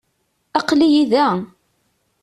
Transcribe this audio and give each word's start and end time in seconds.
Aqel-iyi 0.59 1.03
da. 1.11 1.27